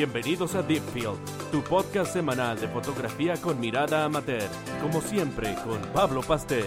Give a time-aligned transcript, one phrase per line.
[0.00, 1.18] Bienvenidos a Deepfield,
[1.52, 4.48] tu podcast semanal de fotografía con mirada amateur,
[4.80, 6.64] como siempre con Pablo Pastel.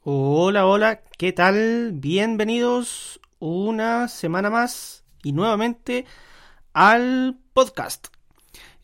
[0.00, 1.92] Hola, hola, ¿qué tal?
[1.92, 6.06] Bienvenidos una semana más y nuevamente
[6.72, 8.06] al podcast.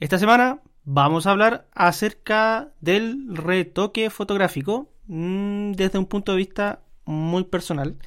[0.01, 6.83] Esta semana vamos a hablar acerca del retoque fotográfico mm, desde un punto de vista
[7.05, 7.99] muy personal.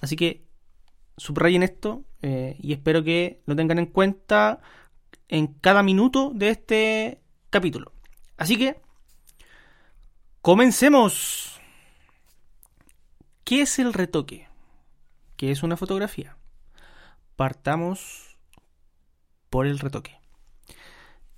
[0.00, 0.46] Así que
[1.16, 4.60] subrayen esto eh, y espero que lo tengan en cuenta
[5.28, 7.20] en cada minuto de este
[7.50, 7.92] capítulo.
[8.36, 8.80] Así que,
[10.42, 11.60] comencemos.
[13.44, 14.48] ¿Qué es el retoque?
[15.36, 16.36] ¿Qué es una fotografía?
[17.36, 18.36] Partamos
[19.50, 20.15] por el retoque.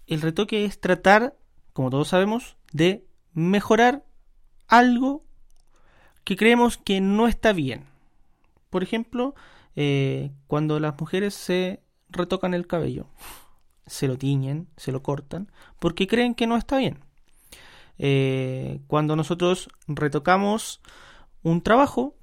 [0.08, 1.36] El retoque es tratar,
[1.74, 4.06] como todos sabemos, de mejorar
[4.66, 5.22] algo
[6.24, 7.84] que creemos que no está bien.
[8.70, 9.34] Por ejemplo,
[9.76, 13.06] eh, cuando las mujeres se retocan el cabello,
[13.86, 17.00] se lo tiñen, se lo cortan, porque creen que no está bien.
[17.98, 20.80] Eh, cuando nosotros retocamos
[21.42, 22.16] un trabajo,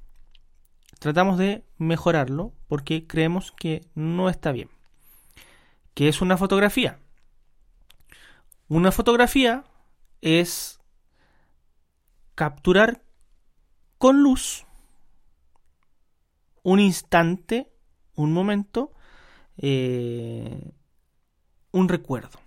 [0.98, 4.70] tratamos de mejorarlo porque creemos que no está bien.
[5.94, 7.00] ¿Qué es una fotografía?
[8.68, 9.64] Una fotografía
[10.22, 10.80] es
[12.34, 13.04] capturar
[13.98, 14.66] con luz
[16.64, 17.72] un instante,
[18.16, 18.92] un momento,
[19.58, 20.72] eh,
[21.72, 22.40] un recuerdo.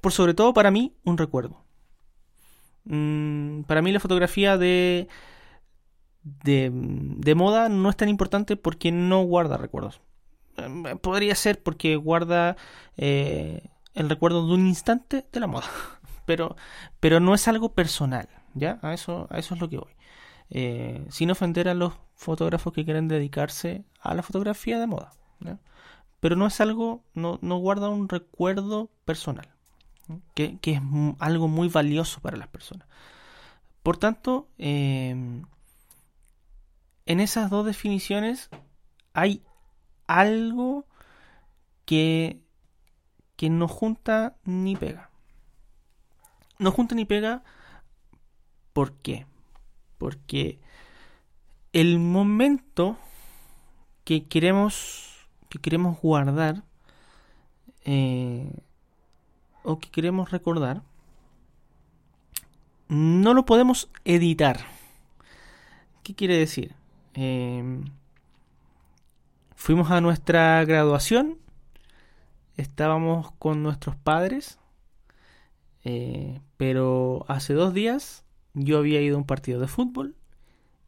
[0.00, 1.64] Por sobre todo para mí, un recuerdo.
[2.84, 5.08] Mm, para mí la fotografía de,
[6.22, 10.00] de, moda no es tan importante porque no guarda recuerdos.
[10.56, 12.56] Eh, podría ser porque guarda
[12.96, 13.68] eh,
[13.98, 15.66] el recuerdo de un instante de la moda,
[16.26, 16.56] pero,
[17.00, 18.78] pero no es algo personal, ¿ya?
[18.82, 19.92] A eso, a eso es lo que voy.
[20.50, 25.12] Eh, sin ofender a los fotógrafos que quieren dedicarse a la fotografía de moda,
[26.20, 29.48] Pero no es algo, no, no guarda un recuerdo personal
[30.34, 30.80] que, es
[31.18, 32.86] algo muy valioso para las personas.
[33.82, 35.44] Por tanto, em,
[37.06, 38.50] en esas dos definiciones
[39.14, 39.42] hay
[40.06, 40.86] algo
[41.84, 42.42] que,
[43.38, 45.10] que no junta ni pega.
[46.58, 47.44] No junta ni pega,
[48.72, 49.26] ¿por qué?
[49.96, 50.58] Porque
[51.72, 52.98] el momento
[54.02, 56.64] que queremos, que queremos guardar
[57.84, 58.50] eh,
[59.62, 60.82] o que queremos recordar,
[62.88, 64.66] no lo podemos editar.
[66.02, 66.74] ¿Qué quiere decir?
[67.14, 67.84] Em,
[69.54, 71.38] fuimos a nuestra graduación,
[72.58, 74.58] estábamos con nuestros padres,
[75.84, 80.16] eh, pero hace dos días yo había ido a un partido de fútbol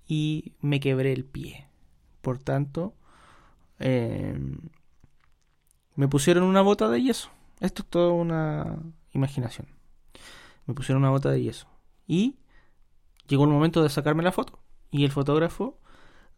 [0.06, 1.69] y me quebré el pie.
[2.20, 2.94] Por tanto,
[3.78, 4.59] em,
[5.94, 7.30] me pusieron una bota de yeso.
[7.60, 8.78] Esto es toda una
[9.12, 9.69] imaginación.
[10.66, 11.69] Me pusieron una bota de yeso.
[12.06, 12.36] Y
[13.28, 14.59] llegó el momento de sacarme la foto.
[14.91, 15.78] Y el fotógrafo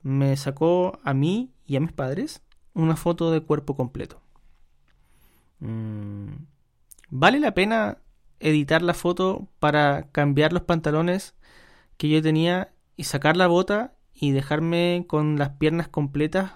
[0.02, 2.42] me sacó a mí y a mis padres
[2.74, 4.21] una foto de cuerpo completo.
[5.62, 6.46] Mm,
[7.10, 7.98] ¿Vale la pena
[8.40, 11.36] editar la foto para cambiar los pantalones
[11.98, 16.52] que yo tenía y sacar la bota y dejarme con las piernas completas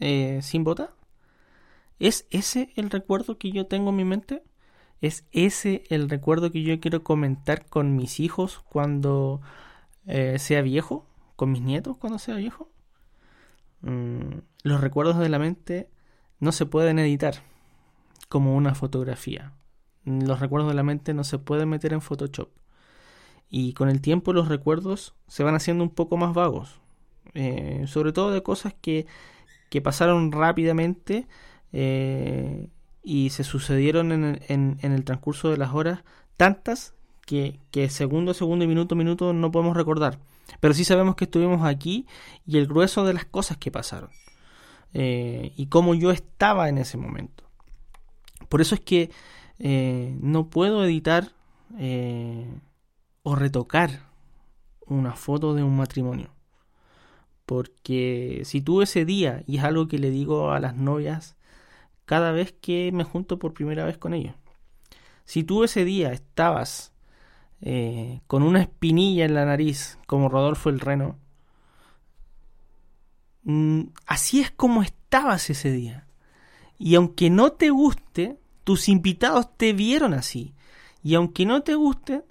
[0.00, 0.94] eh, sin bota?
[1.98, 4.44] ¿Es ese el recuerdo que yo tengo en mi mente?
[5.00, 9.40] ¿Es ese el recuerdo que yo quiero comentar con mis hijos cuando
[10.06, 11.08] eh, sea viejo?
[11.36, 12.70] ¿Con mis nietos cuando sea viejo?
[13.80, 15.90] Mm, los recuerdos de la mente
[16.38, 17.42] no se pueden editar
[18.34, 19.52] como una fotografía.
[20.04, 22.48] Los recuerdos de la mente no se pueden meter en Photoshop.
[23.48, 26.80] Y con el tiempo los recuerdos se van haciendo un poco más vagos.
[27.34, 29.06] Eh, sobre todo de cosas que,
[29.70, 31.28] que pasaron rápidamente
[31.72, 32.70] eh,
[33.04, 36.02] y se sucedieron en, en, el transcurso de las horas
[36.36, 40.18] tantas que, segundo a segundo y minuto minuto no podemos recordar.
[40.58, 42.08] Pero sí sabemos que estuvimos aquí
[42.44, 44.10] y el grueso de las cosas que pasaron.
[44.92, 47.43] Eh, y cómo yo estaba en ese momento.
[48.48, 49.10] Por eso es que
[49.58, 51.32] eh, no puedo editar
[53.22, 54.08] o retocar
[54.86, 56.30] una foto de un matrimonio.
[57.46, 61.36] Porque si tú ese día, y es algo que le digo a las novias
[62.04, 64.34] cada vez que me junto por primera vez con ellos.
[65.24, 66.92] Si tú ese día estabas
[67.60, 71.18] eh, con una espinilla en la nariz, como Rodolfo el Reno,
[73.44, 76.03] mm, así es como estabas ese día.
[76.84, 80.52] Y aunque no te guste, tus invitados te vieron así.
[81.02, 82.26] Y aunque no te guste,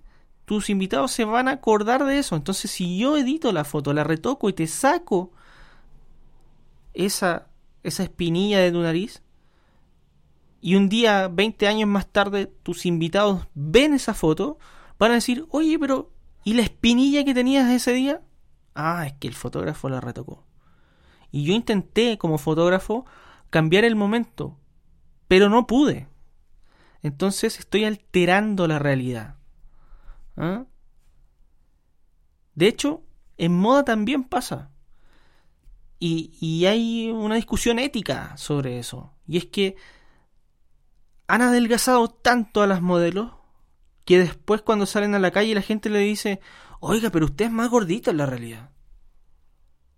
[0.45, 2.35] tus invitados se van a acordar de eso.
[2.35, 5.31] Entonces, si yo edito la foto, la retoco y te saco
[6.93, 7.47] esa,
[7.81, 9.23] esa espinilla de tu nariz,
[10.61, 14.59] y un día, 20 años más tarde, tus invitados ven esa foto,
[14.99, 16.11] van a decir, oye, pero
[16.43, 18.21] ¿y la espinilla que tenías ese día?
[18.75, 20.43] Ah, es que el fotógrafo la retocó.
[21.31, 23.07] Y yo intenté, como fotógrafo,
[23.53, 24.57] cambiar el momento,
[25.27, 26.07] pero no pude.
[27.03, 29.35] Entonces estoy alterando la realidad.
[30.35, 30.65] ¿Ah?
[32.55, 33.03] De hecho,
[33.37, 34.71] en moda también pasa.
[35.99, 39.13] Y, hay una discusión ética sobre eso.
[39.27, 39.75] Y es que
[41.27, 43.33] han adelgazado tanto a las modelos
[44.03, 46.41] que después cuando salen a la calle la gente le dice,
[46.79, 48.71] oiga, pero usted es más gordito en la realidad.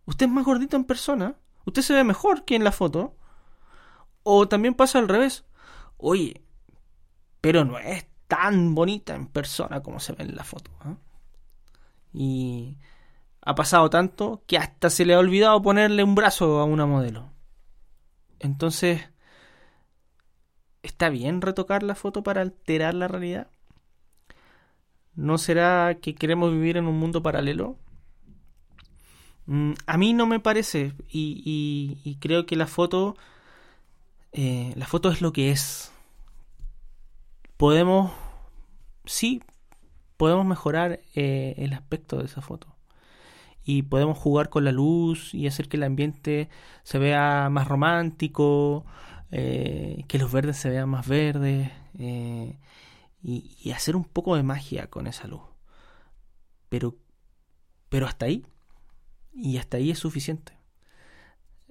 [0.05, 1.37] Usted es más gordito en persona.
[1.65, 3.15] Usted se ve mejor que en la foto.
[4.27, 5.45] O también pasa al revés.
[5.97, 6.41] Oye,
[7.41, 10.71] pero no es tan bonita en persona como se ve en la foto.
[10.83, 10.95] ¿eh?
[12.11, 12.77] Y
[13.41, 17.29] ha pasado tanto que hasta se le ha olvidado ponerle un brazo a una modelo.
[18.39, 19.07] Entonces,
[20.81, 23.47] ¿está bien retocar la foto para alterar la realidad?
[25.13, 27.77] ¿No será que queremos vivir en un mundo paralelo?
[29.45, 33.15] Mm, a mí no me parece y, creo que la foto,
[34.37, 35.93] eh, la foto es lo que es
[37.55, 38.11] podemos,
[39.05, 39.41] sí,
[40.17, 42.75] podemos mejorar eh, el aspecto de esa foto.
[43.63, 46.49] Y podemos jugar con la luz y hacer que el ambiente
[46.83, 48.85] se vea más romántico,
[49.31, 52.57] eh, que los verdes se vean más verdes, y,
[53.23, 55.41] y, hacer un poco de magia con esa luz.
[56.67, 56.95] Pero,
[57.89, 58.45] pero hasta ahí,
[59.33, 60.53] y hasta ahí es suficiente.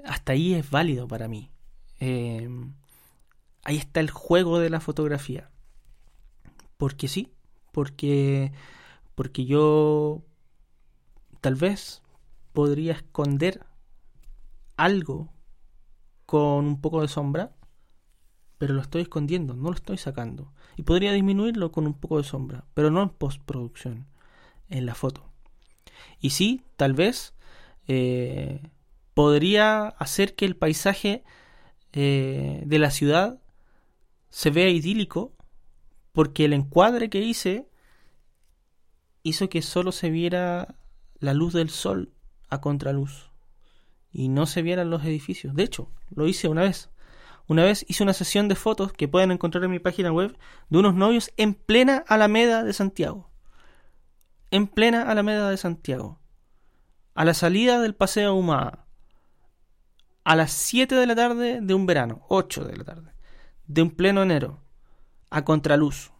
[0.04, 1.50] Hasta ahí es válido para mí.
[3.64, 5.50] Ahí está el juego de la fotografía
[6.76, 7.32] porque sí,
[7.72, 8.52] porque,
[9.14, 10.22] porque yo
[11.40, 12.02] tal vez
[12.52, 13.64] podría esconder
[14.76, 15.32] algo
[16.26, 17.52] con un poco de sombra,
[18.58, 20.52] pero lo estoy escondiendo, no lo estoy sacando.
[20.76, 24.06] Y podría disminuirlo con un poco de sombra, pero no en postproducción,
[24.68, 25.24] en la foto.
[26.20, 27.34] Y sí, tal vez
[27.86, 28.60] eh,
[29.14, 31.24] podría hacer que el paisaje
[31.94, 33.40] eh, de la ciudad
[34.30, 35.32] se vea idílico
[36.12, 37.68] porque el encuadre que hice
[39.22, 40.74] hizo que solo se viera
[41.20, 42.12] la luz del sol
[42.50, 43.30] a contraluz
[44.12, 45.54] y no se vieran los edificios.
[45.54, 46.90] De hecho, lo hice una vez.
[47.46, 50.36] Una vez hice una sesión de fotos que pueden encontrar en mi página web
[50.70, 53.30] de unos novios en plena Alameda de Santiago.
[54.50, 56.20] En plena Alameda de Santiago.
[57.14, 58.83] A la salida del Paseo Humada.
[60.24, 62.24] A las 7 de la tarde de un verano.
[62.28, 63.12] 8 de la tarde.
[63.66, 64.62] De un pleno enero
[65.30, 66.12] a contraluz.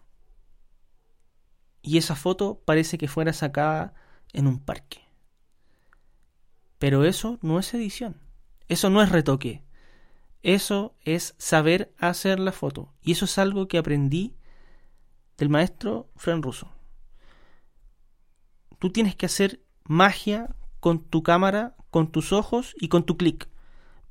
[1.81, 3.95] Y esa foto parece que fuera sacada
[4.33, 5.01] en un parque.
[6.79, 8.21] Pero eso no es edición.
[8.69, 9.65] Eso no es retoque.
[10.43, 12.93] Eso es saber hacer la foto.
[13.03, 14.37] Y eso es algo que aprendí
[15.39, 16.71] del maestro Fran Russo.
[18.79, 23.49] Tú tienes que hacer magia con tu cámara, con tus ojos y con tu clic.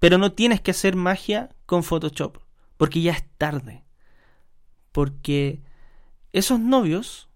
[0.03, 2.39] Pero no tienes que hacer magia con Photoshop,
[2.75, 3.83] porque ya es tarde
[4.93, 5.61] porque
[6.31, 7.27] esos novios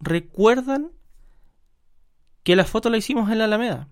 [0.00, 0.90] recuerdan
[2.42, 3.88] que la foto la hicimos en la Alameda.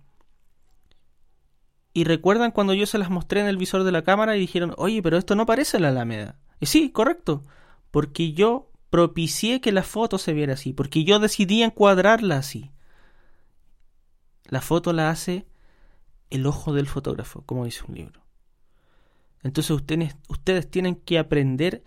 [1.93, 4.75] Y recuerdan cuando yo se las mostré en el visor de la cámara y dijeron,
[4.77, 6.39] oye, pero esto no parece la Alameda.
[6.59, 7.45] Y sí, correcto,
[7.91, 12.73] porque yo propicié que la foto se viera así, porque yo decidí encuadrarla así.
[14.47, 15.47] La foto la hace
[16.31, 18.23] el ojo del fotógrafo, como dice un libro.
[19.43, 21.83] Entonces ustedes, ustedes tienen que aprender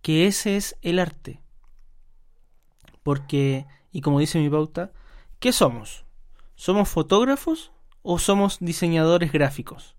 [0.00, 1.40] que ese es el arte.
[3.02, 4.92] Porque, y como dice mi pauta,
[5.38, 6.04] ¿qué somos?
[6.54, 9.96] ¿Somos fotógrafos o somos diseñadores gráficos?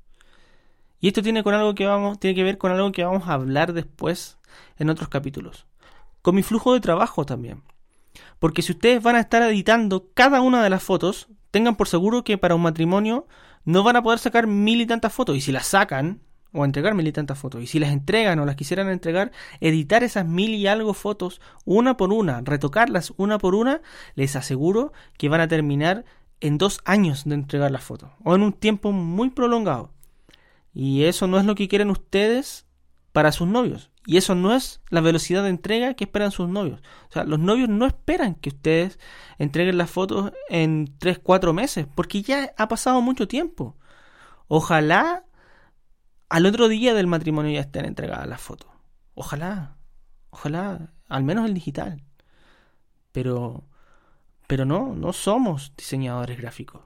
[0.99, 3.33] Y esto tiene, con algo que vamos, tiene que ver con algo que vamos a
[3.33, 4.37] hablar después
[4.77, 5.65] en otros capítulos.
[6.21, 7.61] Con mi flujo de trabajo también.
[8.39, 12.23] Porque si ustedes van a estar editando cada una de las fotos, tengan por seguro
[12.23, 13.27] que para un matrimonio
[13.65, 15.37] no van a poder sacar mil y tantas fotos.
[15.37, 16.21] Y si las sacan,
[16.53, 17.61] o entregar mil y tantas fotos.
[17.61, 21.97] Y si las entregan o las quisieran entregar, editar esas mil y algo fotos una
[21.97, 23.81] por una, retocarlas una por una,
[24.15, 26.05] les aseguro que van a terminar
[26.39, 28.11] en dos años de entregar las fotos.
[28.23, 29.91] O en un tiempo muy prolongado.
[30.73, 32.65] Y eso no es lo que quieren ustedes
[33.11, 33.91] para sus novios.
[34.05, 36.81] Y eso no es la velocidad de entrega que esperan sus novios.
[37.09, 38.99] O sea, los novios no esperan que ustedes
[39.37, 43.77] entreguen las fotos en 3, 4 meses, porque ya ha pasado mucho tiempo.
[44.47, 45.23] Ojalá
[46.29, 48.69] al otro día del matrimonio ya estén entregadas las fotos.
[49.13, 49.77] Ojalá,
[50.31, 52.03] ojalá, al menos el digital.
[53.11, 53.63] Pero,
[54.47, 56.81] Pero no, no somos diseñadores gráficos.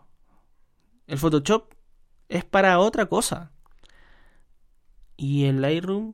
[1.07, 1.73] El Photoshop
[2.29, 3.51] es para otra cosa.
[5.15, 6.13] Y el Lightroom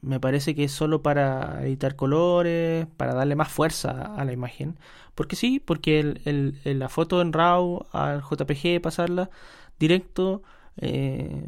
[0.00, 4.78] me parece que es solo para editar colores, para darle más fuerza a la imagen.
[5.14, 9.30] Porque sí, porque el, la foto en RAW al JPG, pasarla
[9.78, 10.42] directo,
[10.78, 11.46] eh,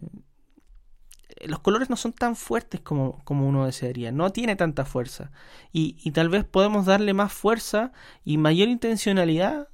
[1.44, 5.30] los colores no son tan fuertes como, uno desearía, no tiene tanta fuerza.
[5.72, 7.92] Y, y tal vez podemos darle más fuerza
[8.24, 9.68] y mayor intencionalidad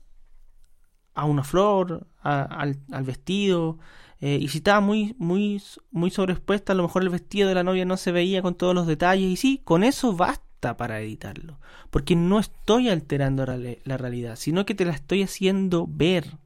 [1.14, 3.78] a una flor, al, vestido.
[4.20, 7.62] Eh, y si estaba muy, muy, muy sobreexpuesta, a lo mejor el vestido de la
[7.64, 9.30] novia no se veía con todos los detalles.
[9.30, 11.58] Y sí, con eso basta para editarlo.
[11.90, 16.38] Porque no estoy alterando la, realidad, sino que te la estoy haciendo ver.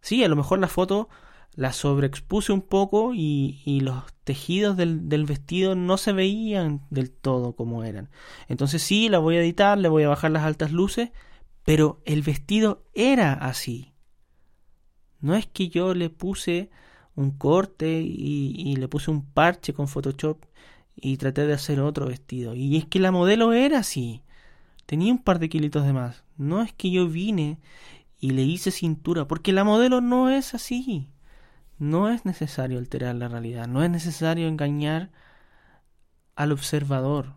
[0.00, 1.08] Sí, a lo mejor la foto
[1.54, 7.10] la sobreexpuse un poco y, y los tejidos del, del, vestido no se veían del
[7.10, 8.08] todo como eran.
[8.48, 11.10] Entonces sí, la voy a editar, le voy a bajar las altas luces,
[11.64, 13.91] pero el vestido era así.
[15.22, 16.68] No es que yo le puse
[17.14, 20.44] un corte y, le puse un parche con Photoshop
[20.96, 22.54] y traté de hacer otro vestido.
[22.54, 24.22] Y es que la modelo era así.
[24.86, 26.24] Tenía un par de kilitos de más.
[26.36, 27.58] No es que yo vine
[28.18, 31.08] y le hice cintura, porque la modelo no es así.
[31.78, 35.10] No es necesario alterar la realidad, no es necesario engañar
[36.36, 37.34] al observador.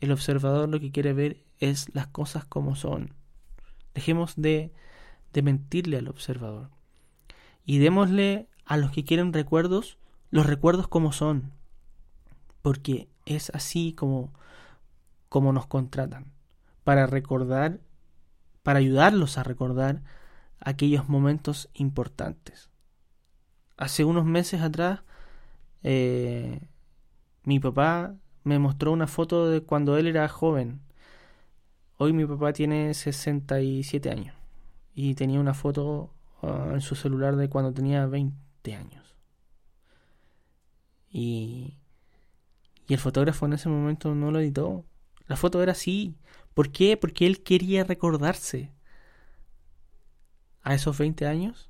[0.00, 3.14] El observador lo que quiere ver es las cosas como son.
[3.94, 4.72] Dejemos de,
[5.36, 6.70] de mentirle al observador.
[7.64, 9.98] Y démosle a los que quieren recuerdos
[10.30, 11.52] los recuerdos como son.
[12.62, 14.32] Porque es así como,
[15.28, 16.32] como nos contratan.
[16.82, 17.80] Para recordar,
[18.62, 20.02] para ayudarlos a recordar
[20.58, 22.70] aquellos momentos importantes
[23.76, 25.00] hace unos meses atrás
[25.82, 26.60] eh,
[27.44, 28.14] mi papá
[28.44, 30.80] me mostró una foto de cuando él era joven.
[31.98, 34.35] Hoy mi papá tiene 67 años
[34.98, 36.10] y tenía una foto
[36.42, 39.14] ah, en su celular de cuando tenía 20 años.
[41.10, 41.76] Y,
[42.88, 44.86] y el fotógrafo en ese momento no lo editó.
[45.26, 46.16] La foto era así.
[46.54, 46.96] ¿Por qué?
[46.96, 48.72] Porque él quería recordarse
[50.62, 51.68] a esos 20 años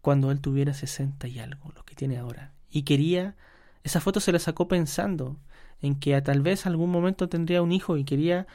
[0.00, 2.54] cuando él tuviera 60 y algo, lo que tiene ahora.
[2.70, 3.34] Y quería,
[3.82, 5.40] esa foto se la sacó pensando
[5.80, 8.46] en que tal vez algún momento tendría un hijo y quería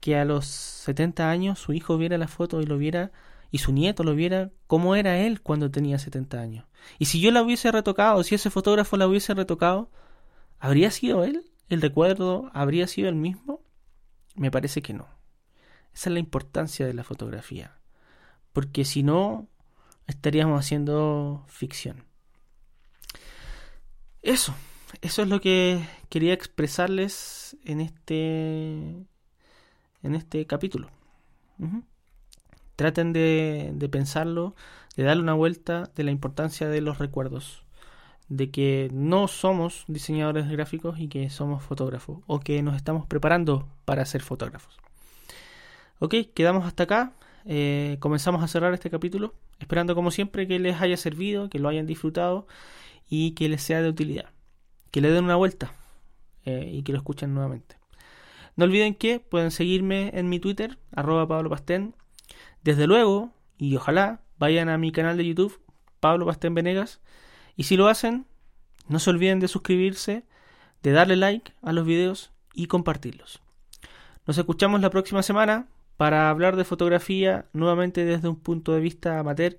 [0.00, 3.12] que a los 70 años su hijo viera la foto y lo viera
[3.50, 6.66] y su nieto lo viera como era él cuando tenía 70 años.
[6.98, 9.90] Y si yo la hubiese retocado, si ese fotógrafo la hubiese retocado,
[10.58, 11.50] ¿habría sido él?
[11.68, 13.60] ¿El recuerdo habría sido el mismo?
[14.34, 15.08] Me parece que no.
[15.92, 17.76] Esa es la importancia de la fotografía.
[18.52, 19.48] Porque si no,
[20.06, 22.04] estaríamos haciendo ficción.
[24.22, 24.54] Eso,
[25.00, 29.06] eso es lo que quería expresarles en este
[30.02, 30.88] en este capítulo.
[32.76, 34.54] Traten de, de pensarlo,
[34.96, 37.64] de darle una vuelta de la importancia de los recuerdos,
[38.28, 43.68] de que no somos diseñadores gráficos y que somos fotógrafos, o que nos estamos preparando
[43.84, 44.78] para ser fotógrafos.
[45.98, 47.12] Ok, quedamos hasta acá.
[47.44, 51.68] Eh, comenzamos a cerrar este capítulo, esperando como siempre que les haya servido, que lo
[51.68, 52.46] hayan disfrutado
[53.08, 54.30] y que les sea de utilidad.
[54.90, 55.74] Que le den una vuelta
[56.46, 57.79] eh, y que lo escuchen nuevamente.
[58.60, 61.94] No olviden que pueden seguirme en mi Twitter, arroba Pablo Pastén.
[62.62, 65.58] Desde luego, y ojalá, vayan a mi canal de YouTube,
[65.98, 67.00] Pablo Pastén Venegas.
[67.56, 68.26] Y si lo hacen,
[68.86, 70.26] no se olviden de suscribirse,
[70.82, 73.40] de darle like a los videos y compartirlos.
[74.26, 79.18] Nos escuchamos la próxima semana para hablar de fotografía nuevamente desde un punto de vista
[79.18, 79.58] amateur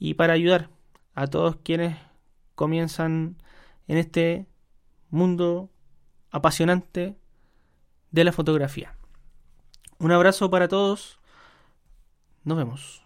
[0.00, 0.70] y para ayudar
[1.14, 1.96] a todos quienes
[2.56, 3.36] comienzan
[3.86, 4.48] en este
[5.08, 5.70] mundo
[6.32, 7.14] apasionante
[8.10, 8.94] de la fotografía.
[9.98, 11.18] Un abrazo para todos.
[12.44, 13.02] Nos vemos.